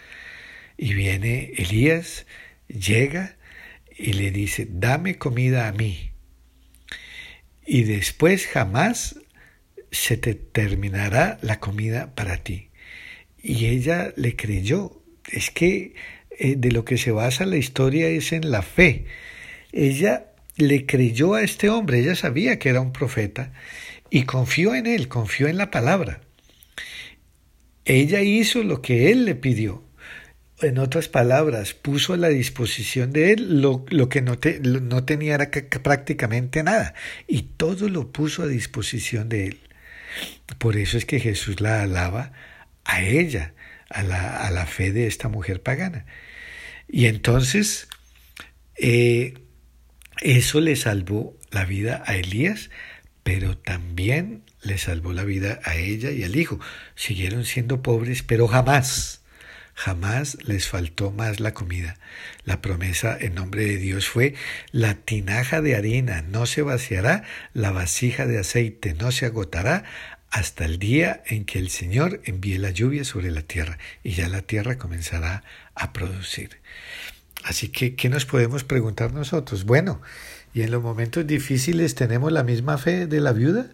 Y 0.76 0.96
viene 0.96 1.52
Elías, 1.56 2.26
llega 2.68 3.36
y 3.96 4.14
le 4.14 4.32
dice, 4.32 4.68
dame 4.68 5.20
comida 5.20 5.68
a 5.68 5.72
mí. 5.72 6.10
Y 7.64 7.84
después 7.84 8.48
jamás 8.48 9.20
se 9.92 10.18
te 10.18 10.36
terminará 10.36 11.38
la 11.42 11.60
comida 11.60 12.14
para 12.16 12.38
ti. 12.38 12.70
Y 13.42 13.68
ella 13.68 14.14
le 14.16 14.36
creyó. 14.36 15.02
Es 15.30 15.52
que 15.52 15.94
eh, 16.32 16.56
de 16.58 16.72
lo 16.72 16.86
que 16.86 16.98
se 16.98 17.12
basa 17.12 17.46
la 17.46 17.58
historia 17.58 18.08
es 18.08 18.32
en 18.32 18.52
la 18.52 18.62
fe. 18.62 19.06
Ella 19.72 20.32
le 20.56 20.86
creyó 20.86 21.36
a 21.36 21.44
este 21.44 21.70
hombre, 21.70 22.00
ella 22.00 22.16
sabía 22.16 22.58
que 22.58 22.70
era 22.70 22.82
un 22.82 22.92
profeta 22.92 23.54
y 24.10 24.24
confió 24.24 24.74
en 24.74 24.88
él, 24.88 25.08
confió 25.08 25.48
en 25.48 25.58
la 25.58 25.72
palabra. 25.72 26.22
Ella 27.86 28.22
hizo 28.22 28.64
lo 28.64 28.82
que 28.82 29.12
él 29.12 29.26
le 29.26 29.36
pidió 29.36 29.84
en 30.62 30.80
otras 30.80 31.08
palabras, 31.08 31.74
puso 31.74 32.14
a 32.14 32.18
la 32.18 32.30
disposición 32.30 33.12
de 33.12 33.32
él 33.32 33.62
lo, 33.62 33.86
que 33.86 34.22
no, 34.22 34.38
no 34.82 35.04
tenía 35.04 35.38
prácticamente 35.84 36.64
nada, 36.64 36.96
y 37.28 37.44
todo 37.44 37.90
lo 37.90 38.12
puso 38.12 38.44
a 38.44 38.48
disposición 38.48 39.30
de 39.30 39.48
él. 39.48 39.60
Por 40.58 40.78
eso 40.78 40.98
es 40.98 41.06
que 41.06 41.20
Jesús 41.20 41.62
la 41.62 41.82
alaba 41.82 42.32
a 42.84 43.02
ella, 43.02 43.54
a 43.90 44.04
la, 44.04 44.46
a 44.46 44.52
la 44.52 44.66
fe 44.66 44.92
de 44.92 45.08
esta 45.08 45.30
mujer 45.30 45.62
pagana. 45.62 46.06
Y 46.88 47.06
entonces, 47.06 47.88
eh, 48.78 49.36
eso 50.22 50.62
le 50.62 50.76
salvó 50.76 51.38
la 51.52 51.66
vida 51.66 52.04
a 52.06 52.16
Elías, 52.16 52.70
pero 53.24 53.58
también 53.58 54.44
le 54.62 54.78
salvó 54.78 55.14
la 55.14 55.24
vida 55.24 55.60
a 55.64 55.76
ella 55.76 56.12
y 56.12 56.24
al 56.24 56.36
hijo. 56.36 56.60
Siguieron 56.96 57.46
siendo 57.46 57.82
pobres, 57.82 58.24
pero 58.24 58.48
jamás 58.48 59.22
Jamás 59.78 60.40
les 60.44 60.68
faltó 60.68 61.12
más 61.12 61.40
la 61.40 61.54
comida. 61.54 62.00
La 62.46 62.62
promesa 62.62 63.16
en 63.20 63.36
nombre 63.36 63.64
de 63.64 63.78
Dios 63.78 64.10
fue, 64.10 64.34
la 64.72 64.96
tinaja 64.96 65.62
de 65.62 65.76
harina 65.76 66.24
no 66.24 66.48
se 66.48 66.64
vaciará, 66.64 67.24
la 67.54 67.70
vasija 67.70 68.26
de 68.26 68.40
aceite 68.40 68.96
no 68.96 69.12
se 69.12 69.28
agotará, 69.28 69.84
hasta 70.32 70.66
el 70.66 70.80
día 70.80 71.22
en 71.28 71.46
que 71.46 71.60
el 71.60 71.70
Señor 71.70 72.22
envíe 72.26 72.58
la 72.58 72.72
lluvia 72.72 73.04
sobre 73.04 73.30
la 73.30 73.44
tierra 73.44 73.78
y 74.04 74.14
ya 74.14 74.28
la 74.28 74.42
tierra 74.42 74.80
comenzará 74.80 75.44
a 75.76 75.94
producir. 75.94 76.60
Así 77.44 77.70
que, 77.70 77.96
¿qué 77.96 78.10
nos 78.10 78.26
podemos 78.26 78.64
preguntar 78.64 79.14
nosotros? 79.14 79.64
Bueno, 79.64 80.02
¿y 80.56 80.64
en 80.64 80.72
los 80.72 80.82
momentos 80.82 81.28
difíciles 81.28 81.94
tenemos 81.94 82.32
la 82.32 82.44
misma 82.44 82.80
fe 82.80 83.06
de 83.06 83.22
la 83.22 83.32
viuda? 83.32 83.68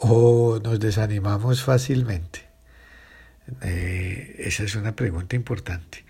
o 0.00 0.60
nos 0.62 0.78
desanimamos 0.78 1.62
fácilmente? 1.62 2.47
Eh, 3.62 4.36
esa 4.38 4.64
es 4.64 4.74
una 4.74 4.94
pregunta 4.94 5.36
importante. 5.36 6.04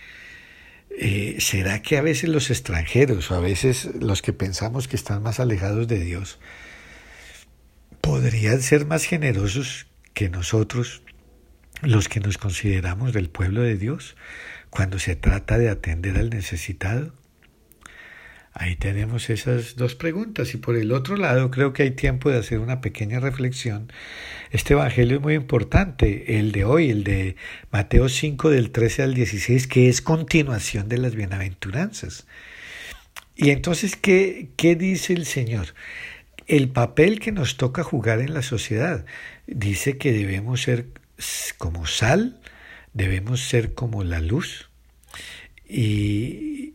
Eh, 0.91 1.37
¿Será 1.41 1.83
que 1.83 1.97
a 1.97 2.03
veces 2.03 2.29
los 2.29 2.51
extranjeros 2.51 3.31
o 3.31 3.35
a 3.35 3.41
veces 3.41 3.89
los 4.01 4.23
que 4.23 4.33
pensamos 4.33 4.89
que 4.89 4.97
están 4.97 5.23
más 5.23 5.39
alejados 5.39 5.87
de 5.87 6.01
Dios 6.01 6.39
podrían 8.01 8.63
ser 8.63 8.87
más 8.87 9.05
generosos 9.05 9.87
que 10.15 10.29
nosotros, 10.29 11.03
los 11.83 12.09
que 12.09 12.21
nos 12.21 12.39
consideramos 12.39 13.13
del 13.13 13.29
pueblo 13.29 13.63
de 13.63 13.77
Dios, 13.77 14.17
cuando 14.71 14.99
se 14.99 15.15
trata 15.15 15.59
de 15.59 15.69
atender 15.69 16.17
al 16.17 16.31
necesitado? 16.31 17.13
Ahí 18.61 18.75
tenemos 18.75 19.31
esas 19.31 19.77
dos 19.77 19.95
preguntas. 19.95 20.53
Y 20.53 20.57
por 20.57 20.77
el 20.77 20.91
otro 20.91 21.17
lado, 21.17 21.49
creo 21.53 21.73
que 21.73 21.85
hay 21.85 21.93
tiempo 21.93 22.29
de 22.29 22.39
hacer 22.39 22.59
una 22.59 22.81
pequeña 22.81 23.21
reflexión. 23.21 23.93
Este 24.51 24.75
Evangelio 24.75 25.19
es 25.19 25.23
muy 25.23 25.35
importante, 25.35 26.41
el 26.41 26.51
de 26.51 26.65
hoy, 26.65 26.91
el 26.91 27.05
de 27.05 27.37
Mateo 27.71 28.09
5 28.09 28.51
del 28.51 28.73
13 28.73 29.05
al 29.05 29.15
16, 29.15 29.69
que 29.69 29.89
es 29.89 30.03
continuación 30.03 30.89
de 30.89 30.99
las 30.99 31.15
bienaventuranzas. 31.15 32.27
Y 33.37 33.51
entonces, 33.51 33.95
¿qué, 33.95 34.49
qué 34.57 34.75
dice 34.75 35.13
el 35.13 35.27
Señor? 35.27 35.69
El 36.49 36.69
papel 36.69 37.21
que 37.21 37.31
nos 37.31 37.59
toca 37.59 37.85
jugar 37.85 38.19
en 38.19 38.35
la 38.35 38.43
sociedad. 38.43 39.07
Dice 39.47 39.99
que 39.99 40.13
debemos 40.13 40.63
ser 40.63 40.89
como 41.59 41.87
sal, 41.87 42.41
debemos 42.93 43.41
ser 43.41 43.75
como 43.75 44.03
la 44.03 44.19
luz. 44.19 44.69
Y, 45.69 46.68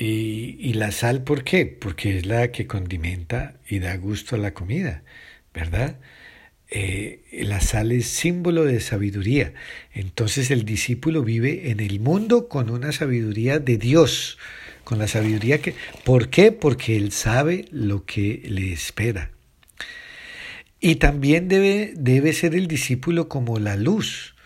y, 0.00 0.74
la 0.74 0.92
sal, 0.92 1.24
¿por 1.24 1.42
qué? 1.42 1.66
Porque 1.66 2.18
es 2.18 2.26
la 2.26 2.52
que 2.52 2.68
condimenta 2.68 3.54
y 3.68 3.80
da 3.80 3.96
gusto 3.96 4.36
a 4.36 4.38
la 4.38 4.54
comida, 4.54 5.02
¿verdad? 5.52 5.98
Eh, 6.70 7.24
la 7.32 7.60
sal 7.60 7.90
es 7.90 8.06
símbolo 8.06 8.64
de 8.64 8.78
sabiduría. 8.78 9.54
Entonces 9.92 10.52
el 10.52 10.64
discípulo 10.64 11.22
vive 11.22 11.70
en 11.70 11.80
el 11.80 11.98
mundo 11.98 12.48
con 12.48 12.70
una 12.70 12.92
sabiduría 12.92 13.58
de 13.58 13.76
Dios, 13.76 14.38
con 14.84 14.98
la 14.98 15.08
sabiduría 15.08 15.60
que... 15.60 15.74
¿Por 16.04 16.28
qué? 16.28 16.52
Porque 16.52 16.96
él 16.96 17.10
sabe 17.10 17.64
lo 17.72 18.04
que 18.04 18.42
le 18.44 18.72
espera. 18.72 19.32
Y 20.78 20.96
también 20.96 21.48
debe, 21.48 21.92
debe 21.96 22.32
ser 22.34 22.54
el 22.54 22.68
discípulo 22.68 23.28
como 23.28 23.58
la 23.58 23.76
luz. 23.76 24.36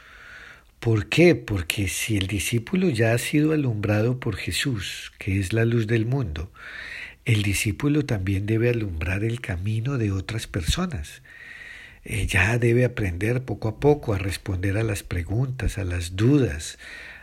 ¿Por 0.82 1.08
qué? 1.08 1.36
Porque 1.36 1.86
si 1.86 2.16
el 2.16 2.26
discípulo 2.26 2.88
ya 2.88 3.12
ha 3.12 3.18
sido 3.18 3.52
alumbrado 3.52 4.18
por 4.18 4.34
Jesús, 4.34 5.12
que 5.16 5.38
es 5.38 5.52
la 5.52 5.64
luz 5.64 5.86
del 5.86 6.06
mundo, 6.06 6.50
el 7.24 7.44
discípulo 7.44 8.04
también 8.04 8.46
debe 8.46 8.68
alumbrar 8.68 9.22
el 9.22 9.40
camino 9.40 9.96
de 9.96 10.10
otras 10.10 10.48
personas. 10.48 11.22
Eh, 12.02 12.26
ya 12.26 12.58
debe 12.58 12.84
aprender 12.84 13.44
poco 13.44 13.68
a 13.68 13.78
poco 13.78 14.12
a 14.12 14.18
responder 14.18 14.76
a 14.76 14.82
las 14.82 15.04
preguntas, 15.04 15.78
a 15.78 15.84
las 15.84 16.16
dudas, 16.16 16.80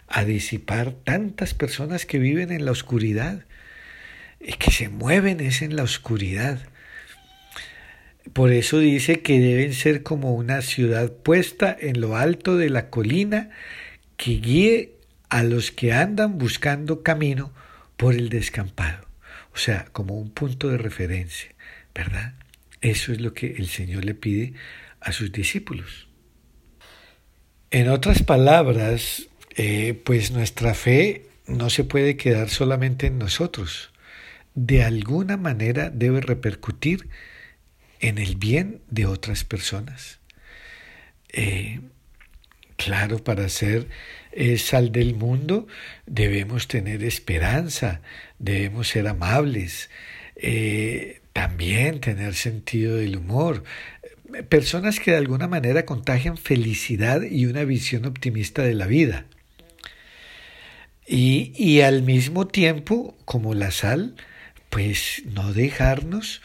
a 0.08 0.24
disipar 0.24 0.94
tantas 0.94 1.54
personas 1.54 2.06
que 2.06 2.18
viven 2.18 2.54
en 2.54 2.64
la 2.64 2.72
oscuridad 2.72 3.44
y 4.40 4.54
que 4.54 4.72
se 4.72 4.88
mueven 4.88 5.42
es 5.42 5.62
en 5.62 5.76
la 5.76 5.84
oscuridad. 5.84 6.62
Por 8.34 8.52
eso 8.52 8.80
dice 8.80 9.22
que 9.22 9.40
deben 9.40 9.74
ser 9.74 10.04
como 10.04 10.36
una 10.36 10.62
ciudad 10.62 11.12
puesta 11.12 11.76
en 11.80 12.02
lo 12.02 12.18
alto 12.18 12.58
de 12.58 12.70
la 12.70 12.90
colina 12.90 13.50
que 14.18 14.32
guíe 14.34 14.96
a 15.30 15.44
los 15.44 15.72
que 15.72 15.94
andan 15.94 16.38
buscando 16.38 17.02
camino 17.02 17.54
por 17.98 18.14
el 18.14 18.30
descampado. 18.30 19.08
O 19.54 19.58
sea, 19.58 19.86
como 19.92 20.20
un 20.20 20.32
punto 20.32 20.70
de 20.70 20.78
referencia, 20.78 21.50
¿verdad? 21.96 22.34
Eso 22.82 23.12
es 23.12 23.22
lo 23.22 23.34
que 23.34 23.56
el 23.58 23.68
Señor 23.68 24.06
le 24.06 24.14
pide 24.14 24.54
a 25.00 25.12
sus 25.12 25.32
discípulos. 25.32 26.08
En 27.72 27.90
otras 27.90 28.24
palabras, 28.24 29.28
eh, 29.56 30.00
pues 30.04 30.32
nuestra 30.32 30.74
fe 30.74 31.26
no 31.46 31.70
se 31.70 31.84
puede 31.84 32.18
quedar 32.18 32.50
solamente 32.50 33.08
en 33.08 33.20
nosotros. 33.20 33.92
De 34.56 34.84
alguna 34.84 35.38
manera 35.38 35.90
debe 35.90 36.22
repercutir 36.22 37.10
en 38.00 38.18
el 38.18 38.36
bien 38.36 38.82
de 38.90 39.06
otras 39.06 39.44
personas. 39.44 40.20
Eh, 41.32 41.82
claro, 42.76 43.24
para 43.24 43.50
ser 43.50 43.88
eh, 44.32 44.58
sal 44.58 44.92
del 44.92 45.16
mundo 45.16 45.68
debemos 46.06 46.68
tener 46.68 47.04
esperanza, 47.04 48.02
debemos 48.40 48.88
ser 48.88 49.08
amables, 49.08 49.90
eh, 50.36 51.22
también 51.34 52.00
tener 52.00 52.34
sentido 52.36 52.96
del 52.96 53.18
humor, 53.18 53.64
personas 54.48 55.00
que 55.00 55.12
de 55.12 55.18
alguna 55.18 55.48
manera 55.48 55.86
contagian 55.86 56.38
felicidad 56.38 57.22
y 57.22 57.46
una 57.46 57.64
visión 57.64 58.06
optimista 58.06 58.64
de 58.64 58.74
la 58.74 58.88
vida. 58.88 59.26
Y, 61.08 61.54
y 61.56 61.82
al 61.82 62.04
mismo 62.04 62.48
tiempo, 62.48 63.18
como 63.26 63.56
la 63.56 63.72
sal, 63.72 64.16
pues 64.70 65.24
no 65.26 65.54
dejarnos 65.54 66.42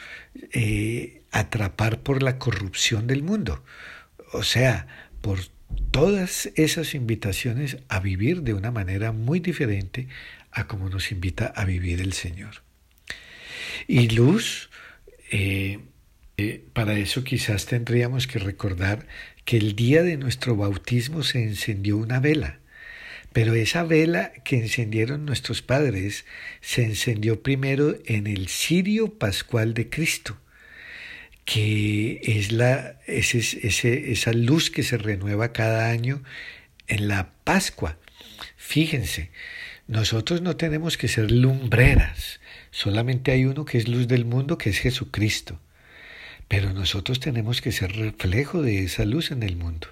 eh, 0.53 1.23
atrapar 1.31 2.01
por 2.01 2.23
la 2.23 2.39
corrupción 2.39 3.07
del 3.07 3.23
mundo, 3.23 3.63
o 4.33 4.43
sea, 4.43 4.87
por 5.21 5.41
todas 5.91 6.51
esas 6.57 6.95
invitaciones 6.95 7.79
a 7.89 8.01
vivir 8.01 8.43
de 8.43 8.55
una 8.55 8.71
manera 8.71 9.13
muy 9.13 9.41
diferente 9.41 10.09
a 10.51 10.67
como 10.67 10.89
nos 10.89 11.11
invita 11.13 11.47
a 11.47 11.65
vivir 11.65 12.01
el 12.01 12.13
Señor. 12.13 12.63
Y 13.87 14.09
luz, 14.09 14.71
eh, 15.31 15.81
eh, 16.37 16.65
para 16.73 16.99
eso 16.99 17.25
quizás 17.25 17.67
tendríamos 17.67 18.27
que 18.27 18.39
recordar 18.39 19.07
que 19.45 19.57
el 19.57 19.77
día 19.77 20.03
de 20.03 20.17
nuestro 20.17 20.57
bautismo 20.57 21.23
se 21.23 21.43
encendió 21.43 21.97
una 21.97 22.21
vela 22.21 22.61
pero 23.35 23.57
esa 23.57 23.83
vela 23.83 24.33
que 24.45 24.57
encendieron 24.57 25.27
nuestros 25.27 25.61
padres 25.61 26.25
se 26.61 26.85
encendió 26.85 27.43
primero 27.43 27.99
en 28.07 28.29
el 28.29 28.47
cirio 28.47 29.19
pascual 29.19 29.75
de 29.75 29.91
Cristo, 29.91 30.39
que 31.45 32.21
es 32.23 32.53
la, 32.53 33.01
esa 33.09 34.33
luz 34.33 34.71
que 34.71 34.85
se 34.85 34.99
renueva 34.99 35.53
cada 35.53 35.91
año 35.91 36.23
en 36.87 37.09
la 37.09 37.33
Pascua. 37.43 37.99
Fíjense, 38.57 39.33
nosotros 39.89 40.41
no 40.41 40.55
tenemos 40.57 40.97
que 40.97 41.09
ser 41.09 41.33
lumbreras, 41.33 42.39
solamente 42.71 43.33
hay 43.33 43.47
uno 43.47 43.65
que 43.65 43.79
es 43.79 43.89
luz 43.89 44.07
del 44.07 44.25
mundo, 44.25 44.59
que 44.59 44.71
es 44.71 44.79
Jesucristo. 44.79 45.59
Pero 46.47 46.73
nosotros 46.73 47.19
tenemos 47.19 47.61
que 47.61 47.73
ser 47.73 47.97
reflejo 47.97 48.63
de 48.63 48.85
esa 48.85 49.05
luz 49.05 49.33
en 49.33 49.43
el 49.43 49.57
mundo. 49.57 49.89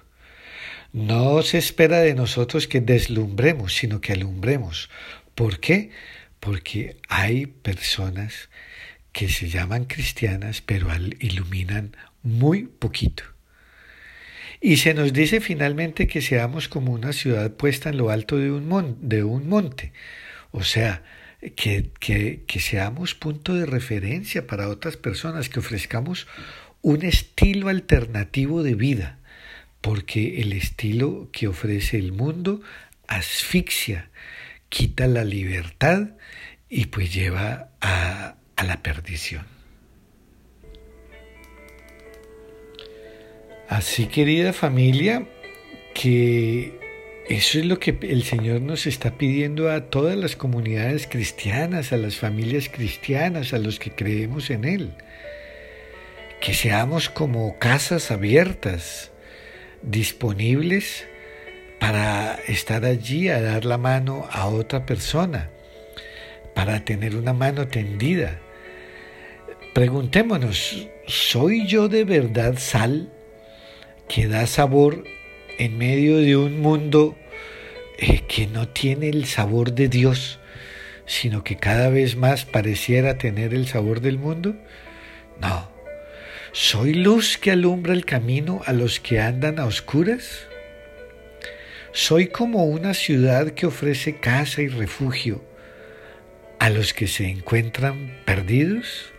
No 0.93 1.41
se 1.41 1.57
espera 1.57 2.01
de 2.01 2.13
nosotros 2.13 2.67
que 2.67 2.79
deslumbremos, 2.79 3.73
sino 3.73 3.99
que 3.99 4.13
alumbremos. 4.13 4.91
¿Por 5.33 5.59
qué? 5.59 5.89
Porque 6.39 6.97
hay 7.09 7.47
personas 7.47 8.49
que 9.11 9.27
se 9.27 9.49
llaman 9.49 9.85
cristianas, 9.85 10.61
pero 10.61 10.89
iluminan 11.19 11.97
muy 12.21 12.65
poquito. 12.65 13.23
Y 14.61 14.77
se 14.77 14.93
nos 14.93 15.13
dice 15.13 15.41
finalmente 15.41 16.05
que 16.05 16.21
seamos 16.21 16.69
como 16.69 16.91
una 16.91 17.11
ciudad 17.11 17.51
puesta 17.53 17.89
en 17.89 17.97
lo 17.97 18.11
alto 18.11 18.37
de 18.37 18.51
un, 18.51 19.49
monte. 19.49 19.93
O 20.51 20.63
sea, 20.63 21.01
que, 21.55 21.89
que 21.99 22.59
seamos 22.59 23.15
punto 23.15 23.55
de 23.55 23.65
referencia 23.65 24.45
para 24.45 24.69
otras 24.69 24.95
personas, 24.95 25.49
que 25.49 25.59
ofrezcamos 25.59 26.27
un 26.83 27.01
estilo 27.01 27.69
alternativo 27.69 28.61
de 28.61 28.75
vida 28.75 29.17
porque 29.83 30.39
el 30.39 30.53
estilo 30.53 31.27
que 31.33 31.49
ofrece 31.49 31.97
el 31.97 32.13
mundo 32.13 32.61
asfixia, 33.05 34.09
quita 34.69 35.07
la 35.07 35.25
libertad 35.25 36.11
y 36.69 36.85
pues 36.85 37.13
lleva 37.13 37.67
a, 37.81 38.37
la 38.65 38.81
perdición. 38.81 39.45
Así 43.67 44.05
querida 44.05 44.53
familia, 44.53 45.27
que 45.93 46.79
eso 47.27 47.59
es 47.59 47.65
lo 47.65 47.77
que 47.77 47.97
el 48.03 48.23
Señor 48.23 48.61
nos 48.61 48.87
está 48.87 49.17
pidiendo 49.17 49.69
a 49.69 49.89
todas 49.89 50.15
las 50.15 50.37
comunidades 50.37 51.07
cristianas, 51.07 51.91
a 51.91 51.97
las 51.97 52.15
familias 52.15 52.69
cristianas, 52.69 53.51
a 53.51 53.57
los 53.57 53.79
que 53.79 53.91
creemos 53.91 54.49
en 54.49 54.63
Él. 54.63 54.93
Que 56.39 56.53
seamos 56.53 57.09
como 57.09 57.59
casas 57.59 58.11
abiertas, 58.11 59.12
disponibles 59.83 61.05
para 61.79 62.35
estar 62.47 62.85
allí 62.85 63.29
a 63.29 63.41
dar 63.41 63.65
la 63.65 63.77
mano 63.77 64.27
a 64.31 64.47
otra 64.47 64.85
persona, 64.85 65.49
para 66.55 66.85
tener 66.85 67.15
una 67.15 67.33
mano 67.33 67.67
tendida. 67.67 68.39
Preguntémonos, 69.73 70.87
¿soy 71.07 71.67
yo 71.67 71.89
de 71.89 72.05
verdad 72.05 72.55
sal 72.57 73.11
que 74.07 74.27
da 74.27 74.47
sabor 74.47 75.03
en 75.57 75.77
medio 75.77 76.17
de 76.17 76.37
un 76.37 76.61
mundo 76.61 77.15
eh, 77.97 78.21
que 78.27 78.47
no 78.47 78.69
tiene 78.69 79.09
el 79.09 79.25
sabor 79.25 79.73
de 79.73 79.89
Dios, 79.89 80.39
sino 81.05 81.43
que 81.43 81.57
cada 81.57 81.89
vez 81.89 82.15
más 82.15 82.45
pareciera 82.45 83.17
tener 83.17 83.53
el 83.53 83.67
sabor 83.67 83.99
del 83.99 84.19
mundo? 84.19 84.55
No, 85.41 85.72
¿Soy 86.55 86.93
luz 86.93 87.39
que 87.39 87.49
alumbra 87.49 87.93
el 87.93 88.05
camino 88.05 88.61
a 88.67 88.73
los 88.73 88.99
que 88.99 89.19
andan 89.19 89.57
a 89.57 89.65
oscuras? 89.65 90.45
¿Soy 91.93 92.27
como 92.27 92.65
una 92.65 92.93
ciudad 92.93 93.55
que 93.55 93.65
ofrece 93.65 94.17
casa 94.17 94.61
y 94.61 94.67
refugio 94.67 95.43
a 96.59 96.69
los 96.69 96.93
que 96.93 97.07
se 97.07 97.27
encuentran 97.27 98.21
perdidos? 98.23 99.11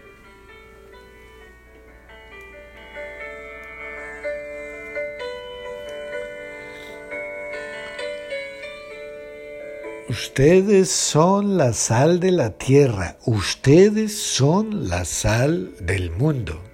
Ustedes 10.08 10.88
son 10.88 11.58
la 11.58 11.72
sal 11.72 12.20
de 12.20 12.30
la 12.30 12.56
tierra, 12.58 13.16
ustedes 13.26 14.16
son 14.16 14.88
la 14.88 15.04
sal 15.04 15.74
del 15.80 16.12
mundo. 16.12 16.73